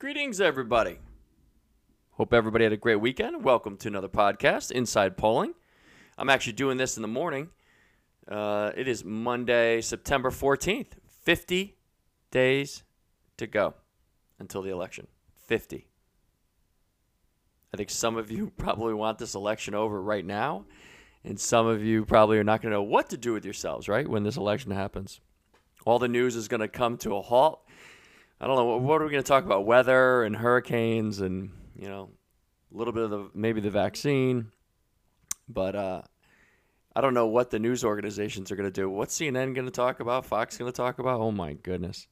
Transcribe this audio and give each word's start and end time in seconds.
Greetings, 0.00 0.40
everybody. 0.40 0.98
Hope 2.12 2.32
everybody 2.32 2.64
had 2.64 2.72
a 2.72 2.78
great 2.78 3.02
weekend. 3.02 3.44
Welcome 3.44 3.76
to 3.76 3.88
another 3.88 4.08
podcast, 4.08 4.70
Inside 4.70 5.18
Polling. 5.18 5.52
I'm 6.16 6.30
actually 6.30 6.54
doing 6.54 6.78
this 6.78 6.96
in 6.96 7.02
the 7.02 7.06
morning. 7.06 7.50
Uh, 8.26 8.72
it 8.74 8.88
is 8.88 9.04
Monday, 9.04 9.82
September 9.82 10.30
14th. 10.30 10.92
50 11.22 11.76
days 12.30 12.82
to 13.36 13.46
go 13.46 13.74
until 14.38 14.62
the 14.62 14.70
election. 14.70 15.06
50. 15.46 15.86
I 17.74 17.76
think 17.76 17.90
some 17.90 18.16
of 18.16 18.30
you 18.30 18.50
probably 18.56 18.94
want 18.94 19.18
this 19.18 19.34
election 19.34 19.74
over 19.74 20.00
right 20.00 20.24
now, 20.24 20.64
and 21.24 21.38
some 21.38 21.66
of 21.66 21.84
you 21.84 22.06
probably 22.06 22.38
are 22.38 22.44
not 22.44 22.62
going 22.62 22.70
to 22.70 22.78
know 22.78 22.82
what 22.82 23.10
to 23.10 23.18
do 23.18 23.34
with 23.34 23.44
yourselves, 23.44 23.86
right, 23.86 24.08
when 24.08 24.22
this 24.22 24.38
election 24.38 24.70
happens. 24.70 25.20
All 25.84 25.98
the 25.98 26.08
news 26.08 26.36
is 26.36 26.48
going 26.48 26.60
to 26.60 26.68
come 26.68 26.96
to 26.98 27.16
a 27.16 27.20
halt. 27.20 27.66
I 28.40 28.46
don't 28.46 28.56
know 28.56 28.76
what 28.78 29.02
are 29.02 29.04
we 29.04 29.10
going 29.10 29.22
to 29.22 29.28
talk 29.28 29.44
about? 29.44 29.66
Weather 29.66 30.22
and 30.22 30.34
hurricanes, 30.34 31.20
and 31.20 31.50
you 31.76 31.88
know, 31.88 32.10
a 32.72 32.76
little 32.76 32.92
bit 32.92 33.04
of 33.04 33.10
the 33.10 33.30
maybe 33.34 33.60
the 33.60 33.70
vaccine, 33.70 34.50
but 35.48 35.76
uh, 35.76 36.02
I 36.96 37.00
don't 37.00 37.14
know 37.14 37.26
what 37.26 37.50
the 37.50 37.58
news 37.58 37.84
organizations 37.84 38.50
are 38.50 38.56
going 38.56 38.70
to 38.70 38.80
do. 38.80 38.88
What's 38.88 39.18
CNN 39.18 39.54
going 39.54 39.66
to 39.66 39.70
talk 39.70 40.00
about? 40.00 40.24
Fox 40.24 40.56
going 40.56 40.70
to 40.70 40.76
talk 40.76 40.98
about? 40.98 41.20
Oh 41.20 41.30
my 41.30 41.52
goodness. 41.52 42.06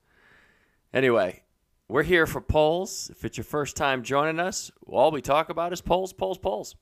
Anyway, 0.93 1.43
we're 1.89 2.03
here 2.03 2.27
for 2.27 2.41
polls. 2.41 3.11
If 3.11 3.25
it's 3.25 3.39
your 3.39 3.45
first 3.45 3.77
time 3.77 4.03
joining 4.03 4.39
us, 4.39 4.71
all 4.87 5.11
we 5.11 5.23
talk 5.23 5.49
about 5.49 5.73
is 5.73 5.81
polls, 5.81 6.13
polls, 6.13 6.39
polls. 6.39 6.77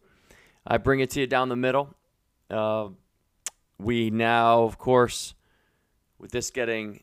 I 0.66 0.79
bring 0.79 1.01
it 1.01 1.10
to 1.10 1.21
you 1.21 1.27
down 1.27 1.49
the 1.49 1.57
middle. 1.57 1.95
Uh, 2.51 2.88
we 3.79 4.10
now, 4.10 4.65
of 4.65 4.79
course, 4.79 5.35
with 6.19 6.33
this 6.33 6.51
getting 6.51 7.02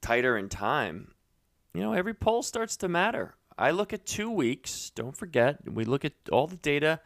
tighter 0.00 0.36
in 0.36 0.48
time, 0.48 1.12
you 1.74 1.80
know, 1.80 1.92
every 1.92 2.14
poll 2.14 2.42
starts 2.42 2.76
to 2.78 2.88
matter. 2.88 3.34
I 3.58 3.70
look 3.72 3.92
at 3.92 4.06
two 4.06 4.30
weeks. 4.30 4.90
Don't 4.94 5.16
forget, 5.16 5.58
we 5.70 5.84
look 5.84 6.04
at 6.04 6.12
all 6.32 6.46
the 6.46 6.56
data 6.56 7.00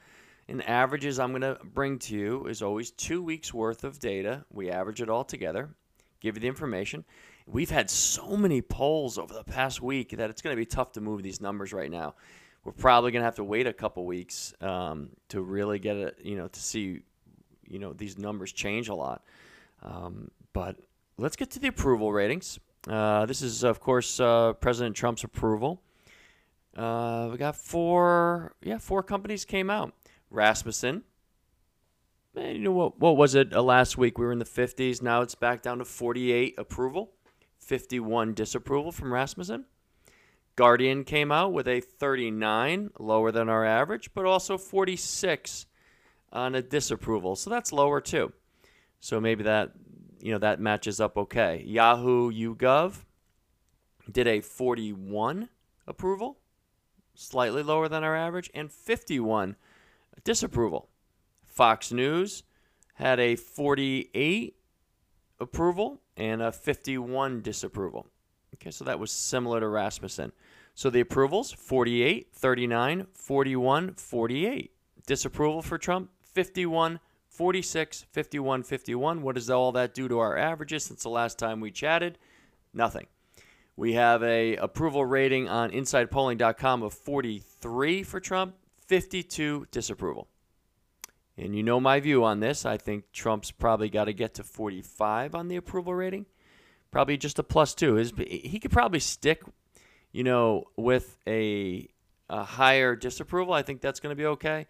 and 0.48 0.62
averages 0.68 1.18
I'm 1.18 1.30
going 1.30 1.42
to 1.42 1.58
bring 1.64 1.98
to 2.00 2.14
you 2.14 2.46
is 2.46 2.62
always 2.62 2.90
two 2.90 3.22
weeks 3.22 3.54
worth 3.54 3.84
of 3.84 3.98
data. 3.98 4.44
We 4.50 4.70
average 4.70 5.00
it 5.00 5.08
all 5.08 5.24
together, 5.24 5.70
give 6.20 6.36
you 6.36 6.40
the 6.40 6.48
information. 6.48 7.04
We've 7.46 7.70
had 7.70 7.90
so 7.90 8.36
many 8.36 8.62
polls 8.62 9.18
over 9.18 9.32
the 9.32 9.44
past 9.44 9.82
week 9.82 10.10
that 10.16 10.30
it's 10.30 10.42
going 10.42 10.54
to 10.54 10.60
be 10.60 10.66
tough 10.66 10.92
to 10.92 11.00
move 11.00 11.22
these 11.22 11.40
numbers 11.40 11.72
right 11.72 11.90
now. 11.90 12.14
We're 12.64 12.72
probably 12.72 13.10
going 13.10 13.20
to 13.20 13.26
have 13.26 13.36
to 13.36 13.44
wait 13.44 13.66
a 13.66 13.72
couple 13.72 14.06
weeks 14.06 14.54
um, 14.60 15.10
to 15.28 15.42
really 15.42 15.78
get 15.78 15.96
it, 15.96 16.18
you 16.22 16.36
know, 16.36 16.48
to 16.48 16.60
see, 16.60 17.00
you 17.66 17.78
know, 17.78 17.92
these 17.92 18.18
numbers 18.18 18.52
change 18.52 18.88
a 18.88 18.94
lot. 18.94 19.22
Um, 19.82 20.30
but 20.54 20.76
let's 21.18 21.36
get 21.36 21.50
to 21.52 21.58
the 21.58 21.68
approval 21.68 22.12
ratings. 22.12 22.58
Uh, 22.88 23.26
this 23.26 23.42
is, 23.42 23.64
of 23.64 23.80
course, 23.80 24.20
uh, 24.20 24.52
President 24.54 24.94
Trump's 24.94 25.24
approval. 25.24 25.82
Uh, 26.76 27.28
we 27.30 27.38
got 27.38 27.56
four, 27.56 28.54
yeah, 28.62 28.78
four 28.78 29.02
companies 29.02 29.44
came 29.44 29.70
out. 29.70 29.94
Rasmussen, 30.30 31.04
you 32.36 32.58
know 32.58 32.72
what? 32.72 32.98
What 32.98 33.16
was 33.16 33.34
it? 33.34 33.52
Uh, 33.52 33.62
last 33.62 33.96
week 33.96 34.18
we 34.18 34.24
were 34.24 34.32
in 34.32 34.38
the 34.38 34.44
50s. 34.44 35.00
Now 35.00 35.22
it's 35.22 35.34
back 35.34 35.62
down 35.62 35.78
to 35.78 35.84
48 35.84 36.54
approval, 36.58 37.12
51 37.58 38.34
disapproval 38.34 38.92
from 38.92 39.12
Rasmussen. 39.12 39.66
Guardian 40.56 41.04
came 41.04 41.32
out 41.32 41.52
with 41.52 41.66
a 41.66 41.80
39, 41.80 42.90
lower 42.98 43.32
than 43.32 43.48
our 43.48 43.64
average, 43.64 44.10
but 44.14 44.24
also 44.24 44.56
46 44.56 45.66
on 46.32 46.54
a 46.54 46.62
disapproval. 46.62 47.36
So 47.36 47.50
that's 47.50 47.72
lower 47.72 48.00
too. 48.00 48.32
So 49.00 49.20
maybe 49.20 49.44
that 49.44 49.72
you 50.24 50.32
know 50.32 50.38
that 50.38 50.58
matches 50.58 51.02
up 51.02 51.18
okay. 51.18 51.62
Yahoo 51.66 52.32
YouGov 52.32 53.04
did 54.10 54.26
a 54.26 54.40
41 54.40 55.50
approval, 55.86 56.38
slightly 57.14 57.62
lower 57.62 57.88
than 57.88 58.02
our 58.02 58.16
average, 58.16 58.50
and 58.54 58.72
51 58.72 59.56
disapproval. 60.24 60.88
Fox 61.42 61.92
News 61.92 62.42
had 62.94 63.20
a 63.20 63.36
48 63.36 64.56
approval 65.38 66.00
and 66.16 66.40
a 66.40 66.50
51 66.50 67.42
disapproval. 67.42 68.06
Okay, 68.54 68.70
so 68.70 68.82
that 68.86 68.98
was 68.98 69.12
similar 69.12 69.60
to 69.60 69.68
Rasmussen. 69.68 70.32
So 70.74 70.88
the 70.88 71.00
approvals 71.00 71.52
48, 71.52 72.28
39, 72.32 73.08
41, 73.12 73.92
48. 73.92 74.70
Disapproval 75.06 75.60
for 75.60 75.76
Trump 75.76 76.08
51, 76.22 76.98
46, 77.34 78.06
51, 78.12 78.62
51. 78.62 79.22
What 79.22 79.34
does 79.34 79.50
all 79.50 79.72
that 79.72 79.92
do 79.92 80.06
to 80.06 80.20
our 80.20 80.36
averages 80.36 80.84
since 80.84 81.02
the 81.02 81.08
last 81.08 81.36
time 81.36 81.60
we 81.60 81.72
chatted? 81.72 82.16
Nothing. 82.72 83.06
We 83.76 83.94
have 83.94 84.22
a 84.22 84.54
approval 84.56 85.04
rating 85.04 85.48
on 85.48 85.72
insidepolling.com 85.72 86.84
of 86.84 86.94
43 86.94 88.04
for 88.04 88.20
Trump, 88.20 88.54
52 88.86 89.66
disapproval. 89.72 90.28
And 91.36 91.56
you 91.56 91.64
know 91.64 91.80
my 91.80 91.98
view 91.98 92.22
on 92.22 92.38
this. 92.38 92.64
I 92.64 92.76
think 92.76 93.10
Trump's 93.12 93.50
probably 93.50 93.88
got 93.88 94.04
to 94.04 94.12
get 94.12 94.34
to 94.34 94.44
45 94.44 95.34
on 95.34 95.48
the 95.48 95.56
approval 95.56 95.92
rating. 95.92 96.26
Probably 96.92 97.16
just 97.16 97.40
a 97.40 97.42
plus 97.42 97.74
two. 97.74 97.94
His, 97.94 98.12
he 98.16 98.60
could 98.60 98.70
probably 98.70 99.00
stick, 99.00 99.42
you 100.12 100.22
know, 100.22 100.66
with 100.76 101.18
a, 101.26 101.88
a 102.28 102.44
higher 102.44 102.94
disapproval. 102.94 103.52
I 103.52 103.62
think 103.62 103.80
that's 103.80 103.98
going 103.98 104.12
to 104.12 104.16
be 104.16 104.26
okay. 104.26 104.68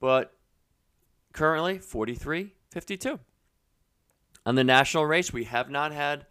But 0.00 0.34
currently, 1.32 1.78
43 1.78 2.52
52. 2.70 3.18
On 4.46 4.54
the 4.54 4.64
national 4.64 5.06
race, 5.06 5.32
we 5.32 5.44
have 5.44 5.70
not 5.70 5.92
had 5.92 6.26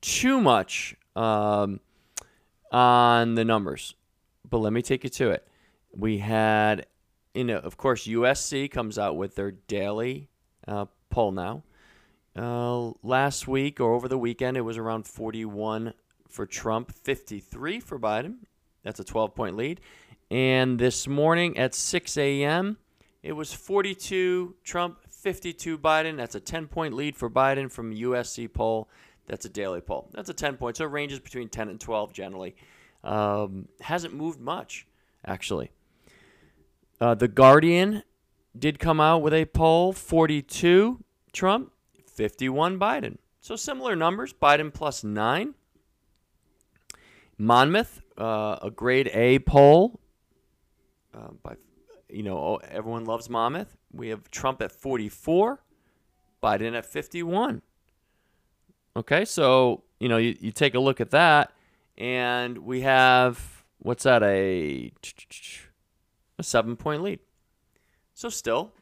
too 0.00 0.40
much 0.40 0.94
um, 1.16 1.80
on 2.70 3.34
the 3.34 3.44
numbers. 3.44 3.94
But 4.48 4.58
let 4.58 4.72
me 4.72 4.82
take 4.82 5.04
you 5.04 5.10
to 5.10 5.30
it. 5.30 5.46
We 5.92 6.18
had 6.18 6.86
you 7.34 7.44
know, 7.44 7.58
of 7.58 7.76
course, 7.76 8.06
USC 8.06 8.70
comes 8.70 8.98
out 8.98 9.16
with 9.16 9.36
their 9.36 9.52
daily 9.52 10.28
uh, 10.66 10.86
poll 11.10 11.32
now. 11.32 11.62
Uh, 12.36 12.92
last 13.02 13.48
week 13.48 13.80
or 13.80 13.94
over 13.94 14.08
the 14.08 14.18
weekend, 14.18 14.56
it 14.56 14.62
was 14.62 14.76
around 14.76 15.06
41 15.06 15.94
for 16.28 16.46
Trump, 16.46 16.92
53 16.92 17.80
for 17.80 17.98
Biden. 17.98 18.36
That's 18.82 19.00
a 19.00 19.04
12 19.04 19.34
point 19.34 19.56
lead. 19.56 19.80
And 20.30 20.78
this 20.78 21.08
morning 21.08 21.58
at 21.58 21.74
6 21.74 22.16
a.m., 22.16 22.78
it 23.22 23.32
was 23.32 23.52
42 23.52 24.54
Trump, 24.64 24.98
52 25.10 25.78
Biden. 25.78 26.16
That's 26.16 26.34
a 26.34 26.40
10 26.40 26.68
point 26.68 26.94
lead 26.94 27.16
for 27.16 27.28
Biden 27.28 27.70
from 27.70 27.94
USC 27.94 28.52
poll. 28.52 28.88
That's 29.26 29.44
a 29.44 29.48
daily 29.48 29.80
poll. 29.80 30.08
That's 30.12 30.28
a 30.30 30.34
10 30.34 30.56
point. 30.56 30.76
So 30.76 30.84
it 30.84 30.90
ranges 30.90 31.20
between 31.20 31.48
10 31.48 31.68
and 31.68 31.80
12 31.80 32.12
generally. 32.12 32.56
Um, 33.04 33.68
hasn't 33.80 34.14
moved 34.14 34.40
much, 34.40 34.86
actually. 35.26 35.70
Uh, 37.00 37.14
the 37.14 37.28
Guardian 37.28 38.02
did 38.58 38.78
come 38.78 39.00
out 39.00 39.22
with 39.22 39.32
a 39.32 39.44
poll 39.46 39.92
42 39.92 41.02
Trump, 41.32 41.72
51 42.06 42.78
Biden. 42.78 43.18
So 43.40 43.56
similar 43.56 43.96
numbers 43.96 44.32
Biden 44.32 44.72
plus 44.72 45.04
nine. 45.04 45.54
Monmouth, 47.38 48.02
uh, 48.18 48.58
a 48.60 48.70
grade 48.70 49.10
A 49.14 49.38
poll. 49.38 49.98
Uh, 51.14 51.28
by, 51.42 51.54
you 52.12 52.22
know, 52.22 52.56
everyone 52.56 53.04
loves 53.04 53.28
Monmouth. 53.28 53.76
We 53.92 54.08
have 54.08 54.30
Trump 54.30 54.62
at 54.62 54.72
44, 54.72 55.62
Biden 56.42 56.76
at 56.76 56.86
51. 56.86 57.62
Okay, 58.96 59.24
so, 59.24 59.84
you 59.98 60.08
know, 60.08 60.16
you, 60.16 60.36
you 60.40 60.52
take 60.52 60.74
a 60.74 60.80
look 60.80 61.00
at 61.00 61.10
that, 61.10 61.52
and 61.96 62.58
we 62.58 62.80
have, 62.82 63.64
what's 63.78 64.04
that, 64.04 64.22
a 64.22 64.92
a 66.38 66.42
seven 66.42 66.76
point 66.76 67.02
lead. 67.02 67.20
So, 68.14 68.28
still 68.28 68.72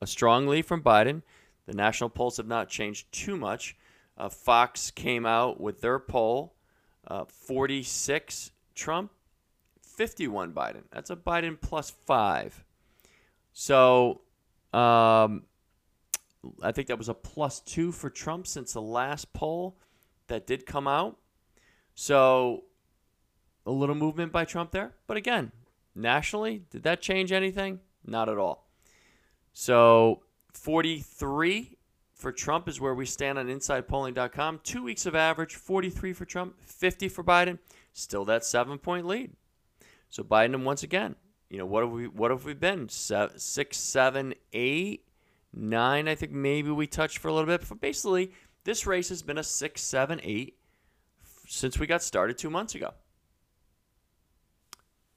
a 0.00 0.06
strong 0.06 0.46
lead 0.46 0.66
from 0.66 0.82
Biden. 0.82 1.22
The 1.66 1.74
national 1.74 2.10
polls 2.10 2.36
have 2.36 2.46
not 2.46 2.68
changed 2.68 3.10
too 3.12 3.36
much. 3.36 3.76
Uh, 4.18 4.28
Fox 4.28 4.90
came 4.90 5.24
out 5.24 5.60
with 5.60 5.80
their 5.80 5.98
poll 5.98 6.54
uh, 7.06 7.24
46 7.26 8.52
Trump, 8.74 9.10
51 9.96 10.52
Biden. 10.52 10.82
That's 10.90 11.10
a 11.10 11.16
Biden 11.16 11.60
plus 11.60 11.90
five. 11.90 12.64
So, 13.52 14.22
um, 14.72 15.44
I 16.62 16.72
think 16.72 16.88
that 16.88 16.98
was 16.98 17.08
a 17.08 17.14
plus 17.14 17.60
two 17.60 17.92
for 17.92 18.10
Trump 18.10 18.46
since 18.46 18.72
the 18.72 18.82
last 18.82 19.32
poll 19.32 19.78
that 20.26 20.46
did 20.46 20.66
come 20.66 20.88
out. 20.88 21.18
So, 21.94 22.64
a 23.66 23.70
little 23.70 23.94
movement 23.94 24.32
by 24.32 24.44
Trump 24.44 24.72
there. 24.72 24.94
But 25.06 25.16
again, 25.16 25.52
Nationally, 25.94 26.62
did 26.70 26.82
that 26.82 27.00
change 27.00 27.30
anything? 27.30 27.80
Not 28.04 28.28
at 28.28 28.38
all. 28.38 28.68
So 29.52 30.22
43 30.52 31.76
for 32.12 32.32
Trump 32.32 32.68
is 32.68 32.80
where 32.80 32.94
we 32.94 33.06
stand 33.06 33.38
on 33.38 33.46
InsidePolling.com. 33.46 34.60
Two 34.64 34.82
weeks 34.82 35.06
of 35.06 35.14
average, 35.14 35.54
43 35.54 36.12
for 36.12 36.24
Trump, 36.24 36.60
50 36.60 37.08
for 37.08 37.22
Biden. 37.22 37.58
Still 37.92 38.24
that 38.24 38.44
seven 38.44 38.78
point 38.78 39.06
lead. 39.06 39.32
So 40.14 40.22
Biden 40.22 40.62
once 40.62 40.84
again. 40.84 41.16
You 41.50 41.58
know 41.58 41.66
what 41.66 41.82
have 41.82 41.90
we 41.90 42.06
what 42.06 42.30
have 42.30 42.44
we 42.44 42.54
been 42.54 42.88
six, 42.88 43.76
seven, 43.76 44.34
eight, 44.52 45.08
nine? 45.52 46.06
I 46.06 46.14
think 46.14 46.30
maybe 46.30 46.70
we 46.70 46.86
touched 46.86 47.18
for 47.18 47.26
a 47.26 47.34
little 47.34 47.48
bit. 47.48 47.68
But 47.68 47.80
basically, 47.80 48.30
this 48.62 48.86
race 48.86 49.08
has 49.08 49.24
been 49.24 49.38
a 49.38 49.42
six, 49.42 49.80
seven, 49.82 50.20
eight 50.22 50.56
since 51.48 51.80
we 51.80 51.88
got 51.88 52.00
started 52.00 52.38
two 52.38 52.48
months 52.48 52.76
ago. 52.76 52.94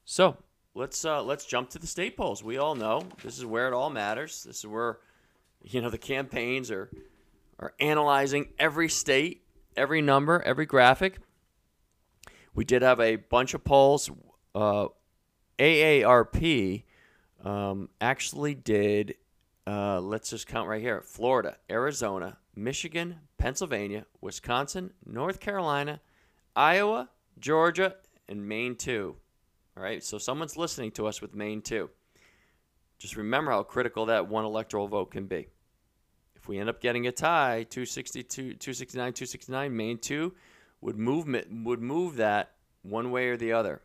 So 0.03 0.37
let's 0.73 1.05
uh, 1.05 1.21
let's 1.21 1.45
jump 1.45 1.69
to 1.71 1.79
the 1.79 1.85
state 1.85 2.17
polls. 2.17 2.43
We 2.43 2.57
all 2.57 2.73
know 2.73 3.03
this 3.21 3.37
is 3.37 3.45
where 3.45 3.67
it 3.67 3.75
all 3.75 3.91
matters. 3.91 4.45
This 4.45 4.57
is 4.57 4.65
where 4.65 4.97
you 5.61 5.79
know 5.79 5.91
the 5.91 5.99
campaigns 5.99 6.71
are 6.71 6.89
are 7.59 7.75
analyzing 7.79 8.47
every 8.57 8.89
state, 8.89 9.43
every 9.75 10.01
number, 10.01 10.41
every 10.41 10.65
graphic. 10.65 11.19
We 12.55 12.65
did 12.65 12.81
have 12.81 12.99
a 12.99 13.17
bunch 13.17 13.53
of 13.53 13.63
polls. 13.63 14.09
Uh, 14.57 14.87
AARP 15.59 16.83
um, 17.43 17.89
actually 18.01 18.55
did. 18.55 19.13
Uh, 19.67 20.01
let's 20.01 20.31
just 20.31 20.47
count 20.47 20.67
right 20.67 20.81
here: 20.81 21.01
Florida, 21.01 21.57
Arizona, 21.69 22.39
Michigan, 22.55 23.17
Pennsylvania, 23.37 24.07
Wisconsin, 24.19 24.93
North 25.05 25.39
Carolina, 25.39 26.01
Iowa, 26.55 27.09
Georgia, 27.39 27.97
and 28.27 28.47
Maine 28.47 28.75
too. 28.75 29.15
All 29.75 29.83
right, 29.83 30.03
so 30.03 30.17
someone's 30.17 30.57
listening 30.57 30.89
to 30.93 31.05
us 31.05 31.21
with 31.21 31.35
Maine 31.35 31.61
too. 31.61 31.91
Just 32.97 33.15
remember 33.15 33.51
how 33.51 33.61
critical 33.61 34.07
that 34.07 34.27
one 34.27 34.43
electoral 34.43 34.87
vote 34.87 35.11
can 35.11 35.27
be. 35.27 35.49
If 36.35 36.47
we 36.47 36.57
end 36.57 36.67
up 36.67 36.81
getting 36.81 37.05
a 37.05 37.11
tie, 37.11 37.67
262, 37.69 38.55
269, 38.55 39.13
269, 39.13 39.77
Maine 39.77 39.99
2 39.99 40.33
would 40.81 40.97
move 40.97 41.27
would 41.27 41.81
move 41.81 42.15
that 42.15 42.53
one 42.81 43.11
way 43.11 43.27
or 43.27 43.37
the 43.37 43.53
other. 43.53 43.83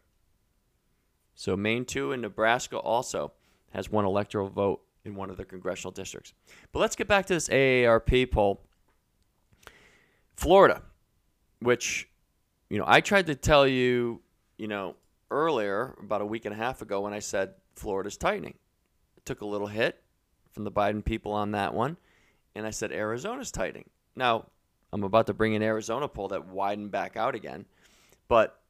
So 1.42 1.56
Maine 1.56 1.84
2 1.84 2.12
and 2.12 2.22
Nebraska 2.22 2.76
also 2.76 3.32
has 3.72 3.90
one 3.90 4.04
electoral 4.04 4.48
vote 4.48 4.80
in 5.04 5.16
one 5.16 5.28
of 5.28 5.36
the 5.36 5.44
congressional 5.44 5.90
districts. 5.90 6.34
But 6.70 6.78
let's 6.78 6.94
get 6.94 7.08
back 7.08 7.26
to 7.26 7.34
this 7.34 7.48
AARP 7.48 8.30
poll. 8.30 8.62
Florida, 10.36 10.82
which 11.58 12.08
you 12.70 12.78
know, 12.78 12.84
I 12.86 13.00
tried 13.00 13.26
to 13.26 13.34
tell 13.34 13.66
you, 13.66 14.20
you 14.56 14.68
know, 14.68 14.94
earlier, 15.32 15.96
about 16.00 16.20
a 16.20 16.24
week 16.24 16.44
and 16.44 16.54
a 16.54 16.56
half 16.56 16.80
ago, 16.80 17.00
when 17.00 17.12
I 17.12 17.18
said 17.18 17.54
Florida's 17.74 18.16
tightening. 18.16 18.54
It 19.16 19.24
took 19.24 19.40
a 19.40 19.46
little 19.46 19.66
hit 19.66 20.00
from 20.52 20.62
the 20.62 20.70
Biden 20.70 21.04
people 21.04 21.32
on 21.32 21.50
that 21.50 21.74
one. 21.74 21.96
And 22.54 22.64
I 22.64 22.70
said 22.70 22.92
Arizona's 22.92 23.50
tightening. 23.50 23.90
Now, 24.14 24.46
I'm 24.92 25.02
about 25.02 25.26
to 25.26 25.34
bring 25.34 25.56
an 25.56 25.62
Arizona 25.64 26.06
poll 26.06 26.28
that 26.28 26.46
widened 26.46 26.92
back 26.92 27.16
out 27.16 27.34
again. 27.34 27.64
But 28.28 28.61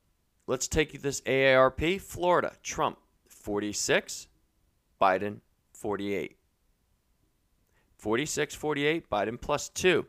let's 0.53 0.69
take 0.69 0.93
you 0.93 0.99
this 0.99 1.23
AARP. 1.23 1.99
Florida, 1.99 2.53
Trump, 2.63 2.99
46, 3.27 4.29
Biden, 5.01 5.41
48. 5.73 6.37
46 7.97 8.55
48, 8.55 9.09
Biden 9.09 9.41
plus 9.41 9.71
two 9.71 10.05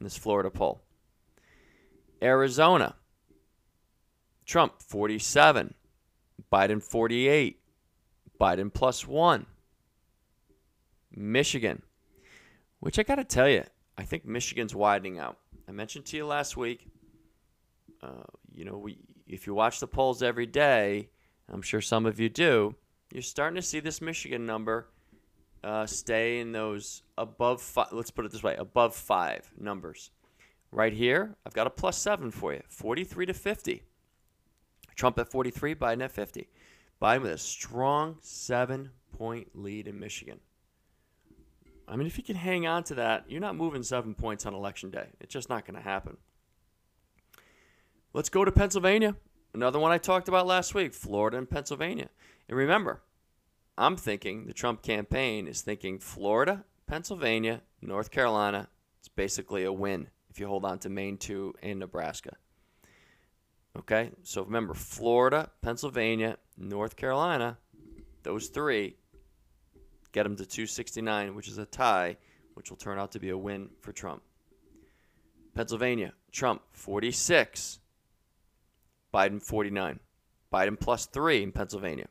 in 0.00 0.04
this 0.04 0.16
Florida 0.16 0.50
poll. 0.50 0.82
Arizona, 2.20 2.96
Trump 4.44 4.82
47, 4.82 5.74
Biden 6.52 6.82
48, 6.82 7.60
Biden 8.40 8.74
plus 8.74 9.06
one. 9.06 9.46
Michigan, 11.14 11.82
which 12.80 12.98
I 12.98 13.04
got 13.04 13.16
to 13.16 13.24
tell 13.24 13.48
you, 13.48 13.62
I 13.96 14.02
think 14.02 14.24
Michigan's 14.24 14.74
widening 14.74 15.20
out. 15.20 15.38
I 15.68 15.72
mentioned 15.72 16.06
to 16.06 16.16
you 16.16 16.26
last 16.26 16.56
week. 16.56 16.88
Uh, 18.02 18.24
you 18.50 18.64
know, 18.64 18.78
we 18.78 18.98
if 19.32 19.46
you 19.46 19.54
watch 19.54 19.80
the 19.80 19.86
polls 19.86 20.22
every 20.22 20.46
day, 20.46 21.08
I'm 21.50 21.62
sure 21.62 21.80
some 21.80 22.06
of 22.06 22.20
you 22.20 22.28
do. 22.28 22.74
You're 23.12 23.22
starting 23.22 23.56
to 23.56 23.62
see 23.62 23.80
this 23.80 24.00
Michigan 24.00 24.46
number 24.46 24.88
uh, 25.64 25.86
stay 25.86 26.40
in 26.40 26.52
those 26.52 27.02
above 27.16 27.62
five. 27.62 27.88
Let's 27.92 28.10
put 28.10 28.24
it 28.24 28.32
this 28.32 28.42
way: 28.42 28.56
above 28.56 28.94
five 28.94 29.50
numbers. 29.58 30.10
Right 30.70 30.92
here, 30.92 31.36
I've 31.44 31.52
got 31.52 31.66
a 31.66 31.70
plus 31.70 31.98
seven 31.98 32.30
for 32.30 32.54
you, 32.54 32.62
43 32.68 33.26
to 33.26 33.34
50. 33.34 33.82
Trump 34.94 35.18
at 35.18 35.30
43, 35.30 35.74
Biden 35.74 36.02
at 36.02 36.12
50. 36.12 36.48
Biden 37.00 37.22
with 37.22 37.32
a 37.32 37.38
strong 37.38 38.16
seven 38.20 38.90
point 39.16 39.48
lead 39.54 39.86
in 39.86 39.98
Michigan. 39.98 40.40
I 41.86 41.96
mean, 41.96 42.06
if 42.06 42.16
you 42.16 42.24
can 42.24 42.36
hang 42.36 42.66
on 42.66 42.84
to 42.84 42.94
that, 42.94 43.24
you're 43.28 43.40
not 43.40 43.56
moving 43.56 43.82
seven 43.82 44.14
points 44.14 44.46
on 44.46 44.54
election 44.54 44.90
day. 44.90 45.08
It's 45.20 45.32
just 45.32 45.50
not 45.50 45.66
going 45.66 45.76
to 45.76 45.82
happen. 45.82 46.16
Let's 48.14 48.28
go 48.28 48.44
to 48.44 48.52
Pennsylvania. 48.52 49.16
Another 49.54 49.78
one 49.78 49.90
I 49.90 49.96
talked 49.96 50.28
about 50.28 50.46
last 50.46 50.74
week 50.74 50.92
Florida 50.92 51.38
and 51.38 51.48
Pennsylvania. 51.48 52.10
And 52.46 52.58
remember, 52.58 53.00
I'm 53.78 53.96
thinking 53.96 54.46
the 54.46 54.52
Trump 54.52 54.82
campaign 54.82 55.48
is 55.48 55.62
thinking 55.62 55.98
Florida, 55.98 56.64
Pennsylvania, 56.86 57.62
North 57.80 58.10
Carolina. 58.10 58.68
It's 58.98 59.08
basically 59.08 59.64
a 59.64 59.72
win 59.72 60.08
if 60.28 60.38
you 60.38 60.46
hold 60.46 60.66
on 60.66 60.78
to 60.80 60.90
Maine 60.90 61.16
2 61.16 61.54
and 61.62 61.78
Nebraska. 61.78 62.36
Okay, 63.78 64.10
so 64.22 64.42
remember 64.42 64.74
Florida, 64.74 65.48
Pennsylvania, 65.62 66.36
North 66.58 66.96
Carolina, 66.96 67.56
those 68.22 68.48
three 68.48 68.96
get 70.12 70.24
them 70.24 70.36
to 70.36 70.44
269, 70.44 71.34
which 71.34 71.48
is 71.48 71.56
a 71.56 71.64
tie, 71.64 72.18
which 72.52 72.68
will 72.68 72.76
turn 72.76 72.98
out 72.98 73.12
to 73.12 73.18
be 73.18 73.30
a 73.30 73.38
win 73.38 73.70
for 73.80 73.92
Trump. 73.92 74.22
Pennsylvania, 75.54 76.12
Trump 76.30 76.60
46, 76.72 77.80
Biden 79.12 79.42
49. 79.42 80.00
Biden 80.52 80.78
plus 80.78 81.06
three 81.06 81.42
in 81.42 81.52
Pennsylvania. 81.52 82.08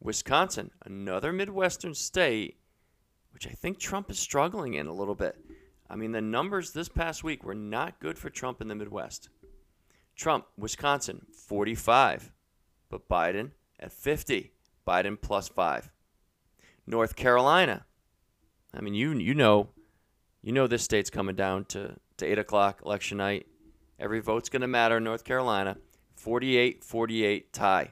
Wisconsin, 0.00 0.70
another 0.84 1.32
Midwestern 1.32 1.94
state, 1.94 2.58
which 3.32 3.46
I 3.46 3.50
think 3.50 3.78
Trump 3.78 4.10
is 4.10 4.18
struggling 4.18 4.74
in 4.74 4.86
a 4.86 4.92
little 4.92 5.14
bit. 5.14 5.36
I 5.88 5.96
mean, 5.96 6.12
the 6.12 6.20
numbers 6.20 6.72
this 6.72 6.88
past 6.88 7.24
week 7.24 7.44
were 7.44 7.54
not 7.54 8.00
good 8.00 8.18
for 8.18 8.30
Trump 8.30 8.60
in 8.60 8.68
the 8.68 8.74
Midwest. 8.74 9.28
Trump, 10.16 10.46
Wisconsin, 10.56 11.26
45, 11.32 12.32
but 12.88 13.08
Biden 13.08 13.50
at 13.80 13.92
50. 13.92 14.52
Biden 14.86 15.20
plus 15.20 15.48
five. 15.48 15.90
North 16.86 17.16
Carolina. 17.16 17.86
I 18.74 18.80
mean, 18.80 18.94
you 18.94 19.12
you 19.14 19.34
know, 19.34 19.70
you 20.42 20.52
know 20.52 20.66
this 20.66 20.82
state's 20.82 21.10
coming 21.10 21.36
down 21.36 21.64
to, 21.66 21.96
to 22.18 22.26
8 22.26 22.38
o'clock 22.38 22.82
election 22.84 23.18
night. 23.18 23.46
Every 23.98 24.20
vote's 24.20 24.48
going 24.48 24.62
to 24.62 24.68
matter 24.68 24.96
in 24.96 25.04
North 25.04 25.24
Carolina. 25.24 25.76
48 26.16 26.84
48 26.84 27.52
tie, 27.52 27.90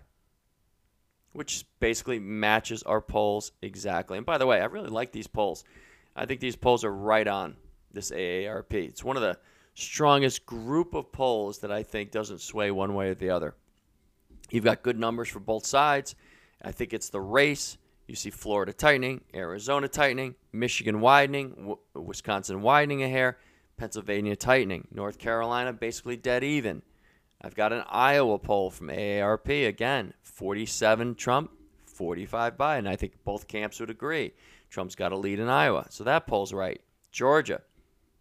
which 1.33 1.67
basically 1.81 2.19
matches 2.19 2.83
our 2.85 3.01
polls 3.01 3.53
exactly. 3.61 4.17
And 4.17 4.25
by 4.25 4.39
the 4.39 4.47
way, 4.47 4.61
I 4.61 4.65
really 4.67 4.89
like 4.89 5.13
these 5.13 5.27
polls. 5.27 5.65
I 6.15 6.27
think 6.27 6.41
these 6.41 6.57
polls 6.57 6.85
are 6.85 6.95
right 6.95 7.27
on 7.27 7.57
this 7.93 8.11
AARP. 8.11 8.73
It's 8.73 9.05
one 9.05 9.17
of 9.17 9.23
the 9.23 9.39
strongest 9.75 10.47
group 10.47 10.95
of 10.95 11.13
polls 11.13 11.59
that 11.59 11.73
I 11.73 11.83
think 11.83 12.11
doesn't 12.11 12.41
sway 12.41 12.71
one 12.71 12.95
way 12.95 13.11
or 13.11 13.15
the 13.15 13.31
other. 13.31 13.55
You've 14.51 14.65
got 14.65 14.83
good 14.83 14.99
numbers 14.99 15.29
for 15.29 15.41
both 15.41 15.67
sides. 15.67 16.15
I 16.63 16.73
think 16.73 16.93
it's 16.93 17.09
the 17.09 17.21
race. 17.21 17.79
You 18.07 18.15
see 18.15 18.31
Florida 18.31 18.73
tightening, 18.73 19.23
Arizona 19.35 19.89
tightening, 19.89 20.35
Michigan 20.53 21.01
widening, 21.01 21.77
Wisconsin 21.95 22.61
widening 22.61 23.03
a 23.03 23.09
hair, 23.09 23.39
Pennsylvania 23.83 24.37
tightening, 24.37 24.87
North 24.95 25.19
Carolina 25.19 25.73
basically 25.73 26.17
dead 26.17 26.45
even. 26.45 26.83
I've 27.41 27.57
got 27.57 27.73
an 27.73 27.83
Iowa 27.91 28.39
poll 28.39 28.71
from 28.71 28.87
AARP 28.87 29.67
again 29.67 30.15
47 30.23 31.17
Trump, 31.17 31.51
45 31.87 32.57
Biden. 32.57 32.87
I 32.87 32.95
think 32.95 33.15
both 33.25 33.49
camps 33.49 33.81
would 33.81 33.91
agree. 33.91 34.35
Trump's 34.71 34.95
got 34.95 35.11
a 35.11 35.17
lead 35.17 35.41
in 35.41 35.49
Iowa, 35.49 35.87
so 35.91 36.05
that 36.05 36.29
poll's 36.29 36.53
right. 36.53 36.81
Georgia, 37.11 37.61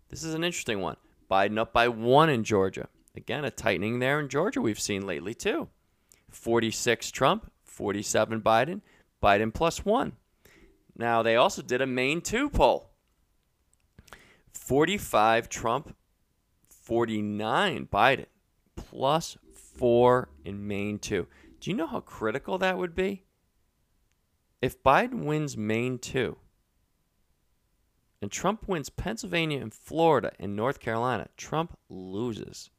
this 0.10 0.24
is 0.24 0.34
an 0.34 0.44
interesting 0.44 0.82
one. 0.82 0.98
Biden 1.30 1.60
up 1.60 1.74
by 1.74 1.88
one 1.90 2.32
in 2.32 2.44
Georgia. 2.44 2.88
Again, 3.16 3.46
a 3.46 3.52
tightening 3.52 4.00
there 4.00 4.20
in 4.20 4.30
Georgia 4.30 4.62
we've 4.62 4.80
seen 4.80 5.06
lately, 5.06 5.36
too. 5.36 5.68
46 6.32 7.12
Trump, 7.12 7.52
47 7.66 8.42
Biden, 8.42 8.82
Biden 9.22 9.54
plus 9.54 9.86
one. 9.86 10.14
Now, 10.98 11.22
they 11.22 11.36
also 11.36 11.62
did 11.62 11.82
a 11.82 11.86
Maine 11.86 12.22
2 12.22 12.50
poll 12.50 12.91
45 14.54 15.50
Trump, 15.50 15.96
49 16.68 17.88
Biden, 17.92 18.26
plus 18.76 19.38
four 19.54 20.30
in 20.44 20.68
Maine 20.68 21.00
2. 21.00 21.28
Do 21.60 21.70
you 21.70 21.76
know 21.76 21.88
how 21.88 22.00
critical 22.00 22.58
that 22.58 22.78
would 22.78 22.96
be? 22.96 23.24
If 24.62 24.82
Biden 24.84 25.26
wins 25.26 25.58
Maine 25.58 25.98
2, 25.98 26.38
and 28.22 28.32
Trump 28.32 28.68
wins 28.68 28.90
Pennsylvania 28.90 29.60
and 29.60 29.74
Florida 29.74 30.32
and 30.40 30.56
North 30.56 30.80
Carolina, 30.80 31.28
Trump 31.38 31.78
loses. 31.90 32.70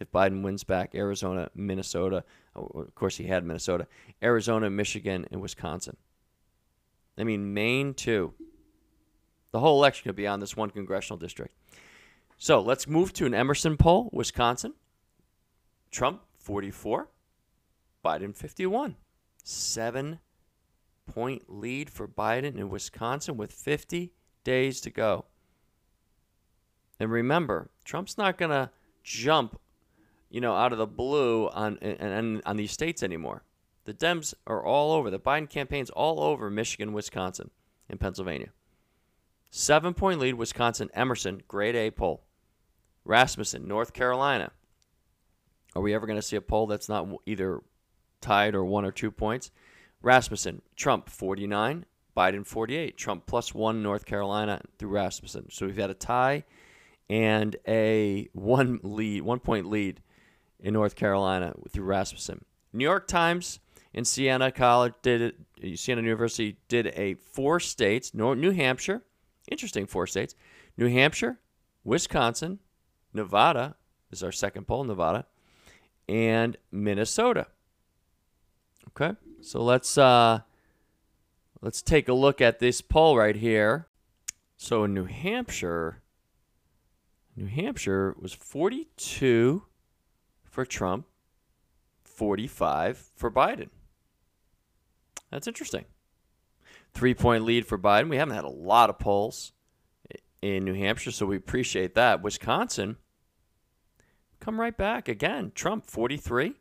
If 0.00 0.10
Biden 0.10 0.42
wins 0.42 0.64
back 0.64 0.94
Arizona, 0.94 1.50
Minnesota, 1.54 2.24
oh, 2.54 2.66
of 2.74 2.94
course 2.94 3.16
he 3.16 3.24
had 3.26 3.44
Minnesota, 3.44 3.86
Arizona, 4.22 4.70
Michigan, 4.70 5.26
and 5.30 5.40
Wisconsin. 5.40 5.96
I 7.18 7.24
mean, 7.24 7.54
Maine, 7.54 7.94
too. 7.94 8.34
The 9.56 9.60
whole 9.60 9.78
election 9.78 10.02
could 10.06 10.16
be 10.16 10.26
on 10.26 10.38
this 10.38 10.54
one 10.54 10.68
congressional 10.68 11.16
district. 11.16 11.54
So 12.36 12.60
let's 12.60 12.86
move 12.86 13.14
to 13.14 13.24
an 13.24 13.32
Emerson 13.32 13.78
poll, 13.78 14.10
Wisconsin. 14.12 14.74
Trump, 15.90 16.20
44. 16.36 17.08
Biden, 18.04 18.36
51. 18.36 18.96
Seven 19.42 20.18
point 21.06 21.44
lead 21.48 21.88
for 21.88 22.06
Biden 22.06 22.58
in 22.58 22.68
Wisconsin 22.68 23.38
with 23.38 23.50
50 23.50 24.12
days 24.44 24.82
to 24.82 24.90
go. 24.90 25.24
And 27.00 27.10
remember, 27.10 27.70
Trump's 27.82 28.18
not 28.18 28.36
going 28.36 28.50
to 28.50 28.68
jump, 29.04 29.58
you 30.28 30.42
know, 30.42 30.54
out 30.54 30.72
of 30.72 30.78
the 30.78 30.86
blue 30.86 31.48
on 31.48 31.78
and 31.78 32.42
on 32.44 32.56
these 32.58 32.72
states 32.72 33.02
anymore. 33.02 33.42
The 33.86 33.94
Dems 33.94 34.34
are 34.46 34.62
all 34.62 34.92
over. 34.92 35.08
The 35.08 35.18
Biden 35.18 35.48
campaign's 35.48 35.88
all 35.88 36.20
over 36.20 36.50
Michigan, 36.50 36.92
Wisconsin, 36.92 37.50
and 37.88 37.98
Pennsylvania. 37.98 38.50
Seven 39.58 39.94
point 39.94 40.20
lead, 40.20 40.34
Wisconsin, 40.34 40.90
Emerson, 40.92 41.40
grade 41.48 41.76
A 41.76 41.90
poll. 41.90 42.26
Rasmussen, 43.06 43.66
North 43.66 43.94
Carolina. 43.94 44.52
Are 45.74 45.80
we 45.80 45.94
ever 45.94 46.06
going 46.06 46.18
to 46.18 46.22
see 46.22 46.36
a 46.36 46.42
poll 46.42 46.66
that's 46.66 46.90
not 46.90 47.08
either 47.24 47.62
tied 48.20 48.54
or 48.54 48.66
one 48.66 48.84
or 48.84 48.92
two 48.92 49.10
points? 49.10 49.50
Rasmussen, 50.02 50.60
Trump 50.76 51.08
49, 51.08 51.86
Biden 52.14 52.46
48. 52.46 52.98
Trump 52.98 53.24
plus 53.24 53.54
one, 53.54 53.82
North 53.82 54.04
Carolina 54.04 54.60
through 54.78 54.90
Rasmussen. 54.90 55.46
So 55.50 55.64
we've 55.64 55.78
had 55.78 55.88
a 55.88 55.94
tie 55.94 56.44
and 57.08 57.56
a 57.66 58.28
one 58.34 58.78
lead, 58.82 59.22
one 59.22 59.40
point 59.40 59.70
lead 59.70 60.02
in 60.60 60.74
North 60.74 60.96
Carolina 60.96 61.54
through 61.70 61.86
Rasmussen. 61.86 62.44
New 62.74 62.84
York 62.84 63.08
Times 63.08 63.60
and 63.94 64.06
Siena 64.06 64.52
College 64.52 64.92
did 65.00 65.22
it, 65.22 65.78
Siena 65.78 66.02
University 66.02 66.58
did 66.68 66.88
a 66.88 67.14
four 67.14 67.58
states, 67.58 68.12
New 68.12 68.50
Hampshire, 68.50 69.02
interesting 69.48 69.86
four 69.86 70.06
states, 70.06 70.34
New 70.76 70.88
Hampshire, 70.88 71.38
Wisconsin, 71.84 72.58
Nevada 73.12 73.76
is 74.10 74.22
our 74.22 74.32
second 74.32 74.66
poll, 74.66 74.84
Nevada, 74.84 75.26
and 76.08 76.56
Minnesota. 76.70 77.46
Okay, 78.88 79.16
so 79.40 79.62
let's 79.62 79.98
uh, 79.98 80.40
let's 81.60 81.82
take 81.82 82.08
a 82.08 82.12
look 82.12 82.40
at 82.40 82.58
this 82.58 82.80
poll 82.80 83.16
right 83.16 83.36
here. 83.36 83.88
So 84.56 84.84
in 84.84 84.94
New 84.94 85.04
Hampshire, 85.04 86.02
New 87.36 87.46
Hampshire 87.46 88.16
was 88.18 88.32
42 88.32 89.64
for 90.44 90.64
Trump, 90.64 91.06
45 92.04 92.96
for 93.14 93.30
Biden. 93.30 93.68
That's 95.30 95.46
interesting. 95.46 95.84
Three 96.96 97.12
point 97.12 97.44
lead 97.44 97.66
for 97.66 97.76
Biden. 97.76 98.08
We 98.08 98.16
haven't 98.16 98.36
had 98.36 98.44
a 98.44 98.48
lot 98.48 98.88
of 98.88 98.98
polls 98.98 99.52
in 100.40 100.64
New 100.64 100.72
Hampshire, 100.72 101.10
so 101.10 101.26
we 101.26 101.36
appreciate 101.36 101.94
that. 101.94 102.22
Wisconsin, 102.22 102.96
come 104.40 104.58
right 104.58 104.74
back 104.74 105.06
again. 105.06 105.52
Trump 105.54 105.84
43, 105.84 106.54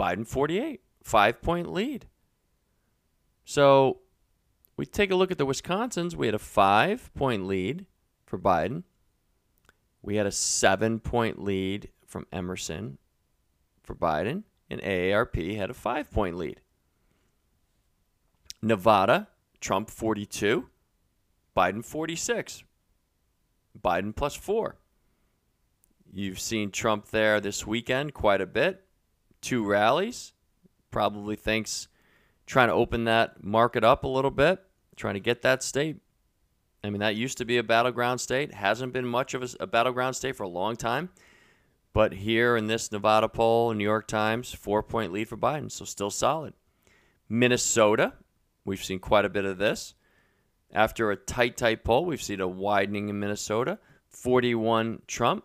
Biden 0.00 0.26
48, 0.26 0.80
five 1.02 1.42
point 1.42 1.70
lead. 1.70 2.06
So 3.44 3.98
we 4.78 4.86
take 4.86 5.10
a 5.10 5.16
look 5.16 5.30
at 5.30 5.36
the 5.36 5.44
Wisconsins. 5.44 6.16
We 6.16 6.28
had 6.28 6.34
a 6.34 6.38
five 6.38 7.12
point 7.12 7.46
lead 7.46 7.84
for 8.24 8.38
Biden. 8.38 8.84
We 10.00 10.16
had 10.16 10.24
a 10.24 10.32
seven 10.32 10.98
point 10.98 11.38
lead 11.38 11.90
from 12.06 12.26
Emerson 12.32 12.96
for 13.82 13.94
Biden, 13.94 14.44
and 14.70 14.80
AARP 14.80 15.58
had 15.58 15.68
a 15.68 15.74
five 15.74 16.10
point 16.10 16.38
lead. 16.38 16.62
Nevada, 18.62 19.28
Trump 19.62 19.88
42, 19.88 20.68
Biden 21.56 21.84
46. 21.84 22.64
Biden 23.82 24.14
plus 24.14 24.34
four. 24.34 24.76
You've 26.12 26.40
seen 26.40 26.70
Trump 26.70 27.06
there 27.06 27.40
this 27.40 27.66
weekend 27.66 28.12
quite 28.12 28.42
a 28.42 28.46
bit. 28.46 28.84
Two 29.40 29.64
rallies. 29.64 30.34
Probably 30.90 31.36
thinks 31.36 31.88
trying 32.44 32.68
to 32.68 32.74
open 32.74 33.04
that 33.04 33.42
market 33.42 33.82
up 33.84 34.04
a 34.04 34.08
little 34.08 34.30
bit, 34.30 34.60
trying 34.96 35.14
to 35.14 35.20
get 35.20 35.40
that 35.42 35.62
state. 35.62 35.96
I 36.84 36.90
mean, 36.90 37.00
that 37.00 37.16
used 37.16 37.38
to 37.38 37.44
be 37.44 37.56
a 37.56 37.62
battleground 37.62 38.20
state. 38.20 38.52
Hasn't 38.52 38.92
been 38.92 39.06
much 39.06 39.32
of 39.32 39.42
a, 39.42 39.48
a 39.60 39.66
battleground 39.66 40.16
state 40.16 40.36
for 40.36 40.42
a 40.42 40.48
long 40.48 40.76
time. 40.76 41.10
But 41.92 42.12
here 42.12 42.56
in 42.56 42.66
this 42.66 42.90
Nevada 42.90 43.28
poll, 43.28 43.72
New 43.72 43.84
York 43.84 44.08
Times, 44.08 44.52
four 44.52 44.82
point 44.82 45.12
lead 45.12 45.28
for 45.28 45.36
Biden, 45.36 45.70
so 45.70 45.84
still 45.84 46.10
solid. 46.10 46.54
Minnesota, 47.28 48.14
we've 48.64 48.82
seen 48.82 48.98
quite 48.98 49.24
a 49.24 49.30
bit 49.30 49.44
of 49.44 49.58
this. 49.58 49.94
After 50.72 51.10
a 51.10 51.16
tight, 51.16 51.56
tight 51.56 51.84
poll, 51.84 52.06
we've 52.06 52.22
seen 52.22 52.40
a 52.40 52.48
widening 52.48 53.08
in 53.08 53.20
Minnesota 53.20 53.78
41 54.08 55.02
Trump, 55.06 55.44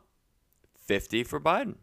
50 0.86 1.24
for 1.24 1.40
Biden. 1.40 1.76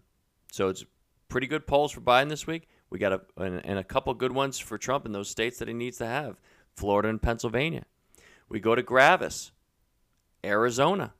So 0.51 0.69
it's 0.69 0.85
pretty 1.29 1.47
good 1.47 1.67
polls 1.67 1.93
for 1.93 2.01
Biden 2.01 2.29
this 2.29 2.47
week. 2.47 2.69
We 2.91 2.99
got 2.99 3.13
a, 3.13 3.21
and, 3.37 3.65
and 3.65 3.79
a 3.79 3.85
couple 3.85 4.15
good 4.15 4.33
ones 4.33 4.59
for 4.59 4.79
Trump 4.79 5.05
in 5.05 5.13
those 5.13 5.29
states 5.29 5.59
that 5.59 5.69
he 5.69 5.75
needs 5.75 5.99
to 5.99 6.07
have 6.07 6.41
Florida 6.77 7.09
and 7.09 7.21
Pennsylvania. 7.21 7.85
We 8.49 8.61
go 8.61 8.75
to 8.75 8.83
Gravis, 8.83 9.53
Arizona, 10.45 11.15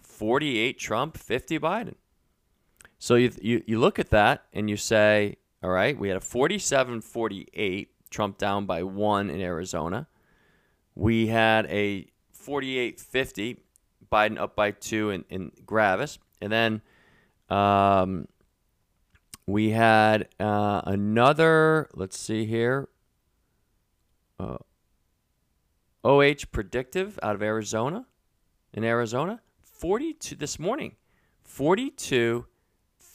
48 0.00 0.78
Trump, 0.78 1.16
50 1.16 1.58
Biden. 1.58 1.94
So 2.98 3.16
you, 3.16 3.32
you, 3.42 3.62
you 3.66 3.78
look 3.78 3.98
at 3.98 4.10
that 4.10 4.44
and 4.52 4.70
you 4.70 4.76
say, 4.76 5.36
all 5.62 5.70
right, 5.70 5.98
we 5.98 6.08
had 6.08 6.16
a 6.16 6.20
47 6.20 7.00
48, 7.00 7.90
Trump 8.12 8.38
down 8.38 8.66
by 8.66 8.82
one 8.82 9.30
in 9.30 9.40
Arizona. 9.40 10.06
We 10.94 11.28
had 11.28 11.66
a 11.66 12.06
48 12.32 13.00
50, 13.00 13.58
Biden 14.10 14.38
up 14.38 14.54
by 14.54 14.70
two 14.70 15.10
in, 15.10 15.24
in 15.28 15.52
Gravis. 15.64 16.18
And 16.40 16.52
then 16.52 16.82
um, 17.48 18.28
we 19.46 19.70
had 19.70 20.28
uh, 20.38 20.82
another, 20.84 21.88
let's 21.94 22.18
see 22.18 22.44
here, 22.44 22.88
uh, 24.38 24.58
OH 26.04 26.46
Predictive 26.52 27.18
out 27.22 27.34
of 27.34 27.42
Arizona, 27.42 28.06
in 28.74 28.84
Arizona, 28.84 29.40
42 29.62 30.36
this 30.36 30.58
morning, 30.58 30.96
42 31.42 32.46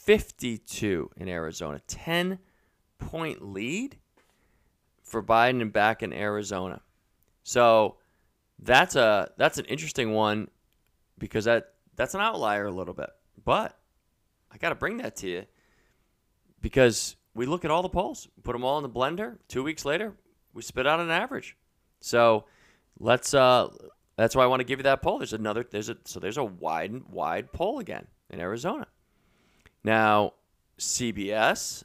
52 0.08 1.10
in 1.18 1.28
Arizona. 1.28 1.82
10 1.86 2.38
point 2.98 3.42
lead 3.42 3.98
for 5.08 5.22
Biden 5.22 5.60
and 5.60 5.72
back 5.72 6.02
in 6.02 6.12
Arizona. 6.12 6.80
So 7.42 7.96
that's 8.58 8.96
a 8.96 9.30
that's 9.36 9.58
an 9.58 9.64
interesting 9.66 10.12
one 10.12 10.48
because 11.18 11.44
that 11.44 11.74
that's 11.96 12.14
an 12.14 12.20
outlier 12.20 12.66
a 12.66 12.70
little 12.70 12.94
bit. 12.94 13.10
But 13.44 13.78
I 14.50 14.58
got 14.58 14.70
to 14.70 14.74
bring 14.74 14.98
that 14.98 15.16
to 15.16 15.28
you 15.28 15.44
because 16.60 17.16
we 17.34 17.46
look 17.46 17.64
at 17.64 17.70
all 17.70 17.82
the 17.82 17.88
polls, 17.88 18.28
put 18.42 18.52
them 18.52 18.64
all 18.64 18.78
in 18.78 18.82
the 18.82 18.90
blender. 18.90 19.38
Two 19.48 19.62
weeks 19.62 19.84
later, 19.84 20.14
we 20.54 20.62
spit 20.62 20.86
out 20.86 21.00
an 21.00 21.10
average. 21.10 21.56
So 22.00 22.44
let's. 22.98 23.34
Uh, 23.34 23.68
that's 24.16 24.34
why 24.34 24.42
I 24.42 24.46
want 24.46 24.60
to 24.60 24.64
give 24.64 24.80
you 24.80 24.84
that 24.84 25.02
poll. 25.02 25.18
There's 25.18 25.32
another. 25.32 25.64
There's 25.68 25.88
a 25.88 25.96
so 26.04 26.18
there's 26.20 26.36
a 26.36 26.44
wide 26.44 27.04
wide 27.08 27.52
poll 27.52 27.78
again 27.78 28.06
in 28.30 28.40
Arizona. 28.40 28.88
Now, 29.84 30.34
CBS 30.78 31.84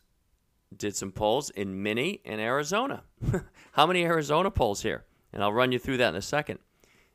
did 0.75 0.95
some 0.95 1.11
polls 1.11 1.49
in 1.51 1.83
Mini 1.83 2.21
and 2.25 2.41
Arizona. 2.41 3.03
How 3.73 3.85
many 3.87 4.03
Arizona 4.03 4.51
polls 4.51 4.81
here? 4.81 5.05
And 5.31 5.43
I'll 5.43 5.53
run 5.53 5.71
you 5.71 5.79
through 5.79 5.97
that 5.97 6.09
in 6.09 6.15
a 6.15 6.21
second. 6.21 6.59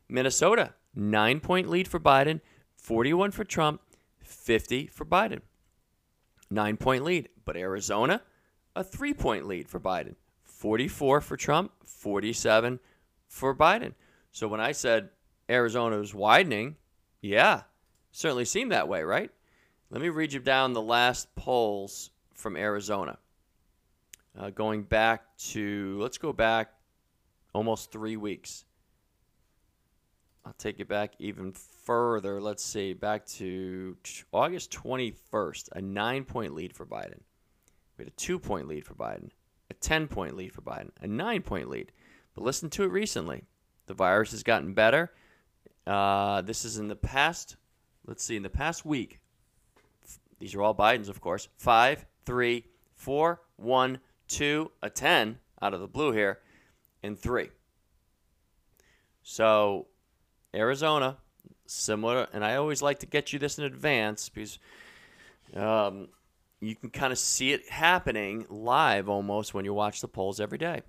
Minnesota, 0.09 0.75
nine 0.95 1.41
point 1.41 1.69
lead 1.69 1.89
for 1.89 2.01
Biden, 2.01 2.41
41 2.77 3.31
for 3.31 3.45
Trump, 3.45 3.81
50 4.23 4.87
for 4.89 5.05
Biden. 5.05 5.41
Nine 6.51 6.77
point 6.77 7.05
lead. 7.05 7.29
But 7.45 7.57
Arizona, 7.57 8.23
a 8.75 8.83
three 8.85 9.15
point 9.15 9.47
lead 9.47 9.69
for 9.69 9.81
Biden, 9.81 10.15
44 10.45 11.21
for 11.21 11.37
Trump, 11.37 11.73
47 11.85 12.81
for 13.27 13.55
Biden. 13.55 13.95
So 14.33 14.49
when 14.49 14.61
I 14.61 14.73
said 14.73 15.11
Arizona 15.49 15.99
was 15.99 16.15
widening, 16.15 16.77
yeah, 17.21 17.63
certainly 18.13 18.45
seemed 18.45 18.73
that 18.73 18.89
way, 18.89 19.03
right? 19.03 19.31
Let 19.91 20.03
me 20.03 20.11
read 20.11 20.33
you 20.33 20.41
down 20.41 20.73
the 20.73 20.83
last 20.83 21.35
polls 21.35 22.11
from 22.35 22.57
Arizona. 22.57 23.19
Uh, 24.39 24.51
going 24.51 24.85
back 24.85 25.37
to, 25.37 25.99
let's 26.01 26.17
go 26.17 26.33
back 26.33 26.73
almost 27.53 27.91
three 27.91 28.17
weeks. 28.17 28.65
I'll 30.45 30.55
take 30.55 30.79
it 30.79 30.89
back 30.89 31.15
even 31.19 31.53
further. 31.53 32.41
Let's 32.41 32.63
see, 32.63 32.93
back 32.93 33.27
to 33.27 33.97
August 34.33 34.71
21st, 34.71 35.71
a 35.73 35.83
nine 35.83 36.25
point 36.25 36.55
lead 36.55 36.73
for 36.73 36.87
Biden. 36.87 37.21
We 37.97 38.05
had 38.05 38.09
a 38.09 38.17
two 38.17 38.39
point 38.39 38.69
lead 38.69 38.87
for 38.87 38.95
Biden, 38.95 39.31
a 39.71 39.75
10 39.75 40.07
point 40.07 40.37
lead 40.37 40.53
for 40.53 40.63
Biden, 40.63 40.91
a 41.03 41.09
nine 41.09 41.43
point 41.43 41.69
lead. 41.69 41.91
But 42.35 42.45
listen 42.45 42.71
to 42.71 42.85
it 42.85 42.93
recently. 42.93 43.43
The 43.87 43.95
virus 43.95 44.31
has 44.31 44.45
gotten 44.45 44.73
better. 44.73 45.11
Uh, 45.85 46.43
this 46.43 46.65
is 46.65 46.79
in 46.79 46.87
the 46.87 46.97
past, 46.97 47.57
let's 48.07 48.23
see, 48.23 48.37
in 48.37 48.43
the 48.43 48.51
past 48.51 48.85
week, 48.85 49.19
these 50.39 50.55
are 50.55 50.63
all 50.63 50.75
Biden's, 50.75 51.09
of 51.09 51.21
course. 51.21 51.49
Five, 51.57 52.07
three, 52.25 52.67
four, 52.95 53.41
one, 53.57 53.99
two, 54.29 54.71
a 54.83 54.91
10 54.91 55.39
out 55.61 55.75
of 55.75 55.81
the 55.81 55.87
blue 55.87 56.13
here, 56.13 56.39
and 57.03 57.19
three. 57.19 57.51
So, 59.23 59.89
Arizona, 60.55 61.19
similar, 61.67 62.29
and 62.33 62.45
I 62.45 62.57
always 62.57 62.83
like 62.83 63.01
to 63.01 63.07
get 63.07 63.33
you 63.33 63.39
this 63.39 63.59
in 63.59 63.65
advance 63.65 64.29
because 64.29 64.59
um, 65.55 66.09
you 66.61 66.75
can 66.75 66.91
kind 66.91 67.13
of 67.13 67.19
see 67.19 67.53
it 67.53 67.69
happening 67.69 68.47
live 68.49 69.09
almost 69.09 69.55
when 69.55 69.65
you 69.65 69.75
watch 69.75 70.01
the 70.01 70.09
polls 70.09 70.41
every 70.41 70.59
day. 70.59 70.83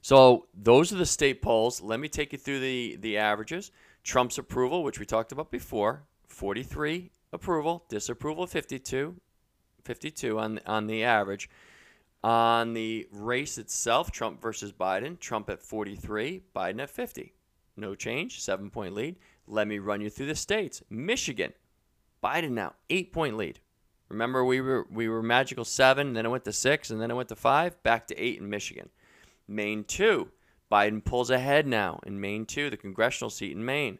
So, 0.00 0.46
those 0.54 0.92
are 0.92 0.96
the 0.96 1.06
state 1.06 1.42
polls. 1.42 1.80
Let 1.80 1.98
me 2.00 2.08
take 2.08 2.32
you 2.32 2.38
through 2.38 2.60
the, 2.60 2.96
the 2.96 3.18
averages. 3.18 3.72
Trump's 4.04 4.38
approval, 4.38 4.82
which 4.82 4.98
we 4.98 5.04
talked 5.04 5.32
about 5.32 5.50
before, 5.50 6.04
43 6.28 7.10
approval, 7.32 7.84
disapproval 7.88 8.46
52, 8.46 9.16
52 9.84 10.38
on 10.38 10.60
on 10.66 10.86
the 10.86 11.02
average. 11.04 11.48
On 12.24 12.74
the 12.74 13.06
race 13.12 13.58
itself, 13.58 14.10
Trump 14.10 14.42
versus 14.42 14.72
Biden, 14.72 15.18
Trump 15.20 15.48
at 15.48 15.62
43, 15.62 16.42
Biden 16.54 16.82
at 16.82 16.90
50. 16.90 17.32
No 17.76 17.94
change, 17.94 18.40
seven 18.40 18.70
point 18.70 18.94
lead. 18.94 19.16
Let 19.46 19.68
me 19.68 19.78
run 19.78 20.00
you 20.00 20.10
through 20.10 20.26
the 20.26 20.34
states. 20.34 20.82
Michigan, 20.90 21.52
Biden 22.22 22.50
now, 22.50 22.74
eight 22.90 23.12
point 23.12 23.36
lead. 23.36 23.60
Remember, 24.08 24.44
we 24.44 24.60
were 24.60 24.86
we 24.90 25.08
were 25.08 25.22
magical 25.22 25.64
seven, 25.64 26.12
then 26.12 26.26
it 26.26 26.30
went 26.30 26.44
to 26.44 26.52
six, 26.52 26.90
and 26.90 27.00
then 27.00 27.10
it 27.10 27.14
went 27.14 27.28
to 27.28 27.36
five, 27.36 27.80
back 27.84 28.08
to 28.08 28.20
eight 28.20 28.40
in 28.40 28.50
Michigan. 28.50 28.88
Maine 29.46 29.84
two, 29.84 30.30
Biden 30.72 31.04
pulls 31.04 31.30
ahead 31.30 31.66
now 31.66 32.00
in 32.04 32.20
Maine 32.20 32.46
two, 32.46 32.68
the 32.68 32.76
congressional 32.76 33.30
seat 33.30 33.52
in 33.52 33.64
Maine. 33.64 33.98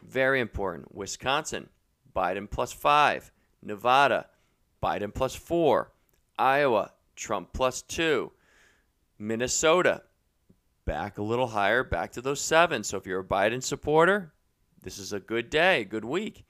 Very 0.00 0.40
important. 0.40 0.94
Wisconsin, 0.94 1.68
Biden 2.14 2.48
plus 2.48 2.72
five. 2.72 3.32
Nevada, 3.62 4.26
Biden 4.80 5.12
plus 5.12 5.34
four. 5.34 5.90
Iowa, 6.38 6.92
Trump 7.18 7.52
plus 7.52 7.82
two. 7.82 8.32
Minnesota, 9.18 10.02
back 10.84 11.18
a 11.18 11.22
little 11.22 11.48
higher, 11.48 11.82
back 11.82 12.12
to 12.12 12.22
those 12.22 12.40
seven. 12.40 12.84
So 12.84 12.96
if 12.96 13.06
you're 13.06 13.20
a 13.20 13.24
Biden 13.24 13.62
supporter, 13.62 14.32
this 14.82 14.98
is 14.98 15.12
a 15.12 15.20
good 15.20 15.50
day, 15.50 15.84
good 15.84 16.04
week. 16.04 16.46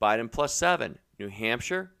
Biden 0.00 0.30
plus 0.30 0.54
seven. 0.54 0.98
New 1.18 1.28
Hampshire, 1.28 1.92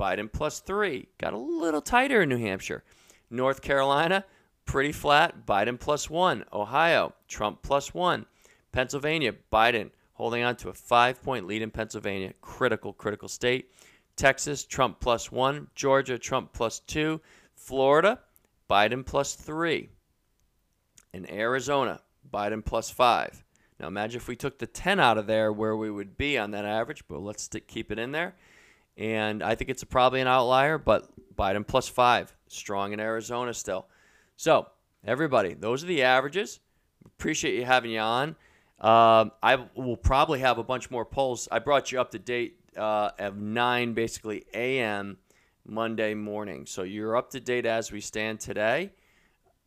Biden 0.00 0.32
plus 0.32 0.60
three. 0.60 1.08
Got 1.18 1.34
a 1.34 1.38
little 1.38 1.82
tighter 1.82 2.22
in 2.22 2.28
New 2.28 2.38
Hampshire. 2.38 2.84
North 3.30 3.60
Carolina, 3.60 4.24
pretty 4.64 4.92
flat. 4.92 5.44
Biden 5.46 5.78
plus 5.78 6.08
one. 6.08 6.44
Ohio, 6.52 7.12
Trump 7.26 7.62
plus 7.62 7.92
one. 7.92 8.24
Pennsylvania, 8.72 9.34
Biden 9.52 9.90
holding 10.12 10.42
on 10.42 10.56
to 10.56 10.68
a 10.68 10.74
five 10.74 11.22
point 11.22 11.46
lead 11.46 11.62
in 11.62 11.70
Pennsylvania. 11.70 12.32
Critical, 12.40 12.92
critical 12.92 13.28
state. 13.28 13.72
Texas, 14.16 14.64
Trump 14.64 15.00
plus 15.00 15.30
one. 15.30 15.68
Georgia, 15.74 16.18
Trump 16.18 16.52
plus 16.52 16.80
two. 16.80 17.20
Florida, 17.68 18.18
Biden 18.70 19.04
plus 19.04 19.34
three. 19.34 19.90
In 21.12 21.30
Arizona, 21.30 22.00
Biden 22.32 22.64
plus 22.64 22.88
five. 22.88 23.44
Now 23.78 23.88
imagine 23.88 24.16
if 24.16 24.26
we 24.26 24.36
took 24.36 24.58
the 24.58 24.66
10 24.66 24.98
out 24.98 25.18
of 25.18 25.26
there 25.26 25.52
where 25.52 25.76
we 25.76 25.90
would 25.90 26.16
be 26.16 26.38
on 26.38 26.52
that 26.52 26.64
average, 26.64 27.04
but 27.08 27.20
let's 27.20 27.42
stick, 27.42 27.68
keep 27.68 27.92
it 27.92 27.98
in 27.98 28.10
there. 28.10 28.34
And 28.96 29.42
I 29.42 29.54
think 29.54 29.68
it's 29.68 29.84
probably 29.84 30.22
an 30.22 30.26
outlier, 30.26 30.78
but 30.78 31.10
Biden 31.36 31.66
plus 31.66 31.88
five, 31.88 32.34
strong 32.46 32.94
in 32.94 33.00
Arizona 33.00 33.52
still. 33.52 33.86
So, 34.36 34.68
everybody, 35.04 35.52
those 35.52 35.84
are 35.84 35.88
the 35.88 36.04
averages. 36.04 36.60
Appreciate 37.04 37.54
you 37.54 37.66
having 37.66 37.90
you 37.90 38.00
on. 38.00 38.30
Um, 38.80 39.32
I 39.42 39.66
will 39.74 39.98
probably 39.98 40.40
have 40.40 40.56
a 40.56 40.64
bunch 40.64 40.90
more 40.90 41.04
polls. 41.04 41.48
I 41.52 41.58
brought 41.58 41.92
you 41.92 42.00
up 42.00 42.12
to 42.12 42.18
date 42.18 42.60
uh, 42.78 43.10
at 43.18 43.36
9 43.36 43.92
basically 43.92 44.46
a.m. 44.54 45.18
Monday 45.68 46.14
morning. 46.14 46.66
So 46.66 46.82
you're 46.82 47.16
up 47.16 47.30
to 47.30 47.40
date 47.40 47.66
as 47.66 47.92
we 47.92 48.00
stand 48.00 48.40
today. 48.40 48.90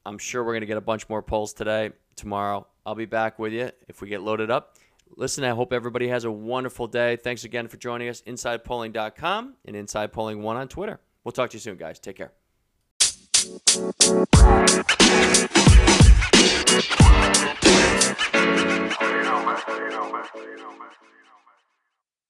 I'm 0.06 0.18
sure 0.18 0.44
we're 0.44 0.54
going 0.54 0.62
to 0.62 0.68
get 0.68 0.78
a 0.78 0.82
bunch 0.82 1.08
more 1.08 1.22
polls 1.22 1.54
today, 1.54 1.92
tomorrow. 2.16 2.68
I'll 2.86 2.96
be 2.96 3.06
back 3.06 3.38
with 3.38 3.54
you 3.54 3.70
if 3.88 4.02
we 4.02 4.10
get 4.10 4.22
loaded 4.22 4.50
up. 4.50 4.78
Listen, 5.16 5.44
I 5.44 5.50
hope 5.50 5.74
everybody 5.74 6.08
has 6.08 6.24
a 6.24 6.32
wonderful 6.32 6.88
day. 6.88 7.18
Thanks 7.18 7.44
again 7.44 7.68
for 7.68 7.78
joining 7.78 8.10
us. 8.10 8.22
InsidePolling.com 8.24 9.56
and 9.66 9.76
insidepolling1 9.76 10.56
on 10.56 10.68
Twitter. 10.68 11.00
We'll 11.24 11.34
talk 11.34 11.52
to 11.52 11.58
you 11.58 11.62
soon, 11.62 11.78
guys. 11.78 12.00
Take 12.00 12.16
care. 12.16 12.32